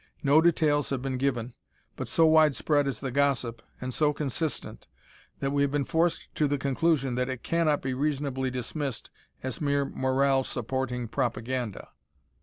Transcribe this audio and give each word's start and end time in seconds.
No 0.23 0.41
details 0.41 0.89
have 0.89 1.03
been 1.03 1.17
given, 1.17 1.53
but 1.95 2.07
so 2.07 2.25
widespread 2.25 2.87
is 2.87 3.01
the 3.01 3.11
gossip, 3.11 3.61
and 3.79 3.93
so 3.93 4.13
consistent, 4.13 4.87
that 5.41 5.51
we 5.51 5.61
have 5.61 5.69
been 5.69 5.85
forced 5.85 6.33
to 6.33 6.47
the 6.47 6.57
conclusion 6.57 7.13
that 7.13 7.29
it 7.29 7.43
cannot 7.43 7.83
be 7.83 7.93
reasonably 7.93 8.49
dismissed 8.49 9.11
as 9.43 9.61
mere 9.61 9.85
morale 9.85 10.41
supporting 10.41 11.07
propaganda. 11.07 11.89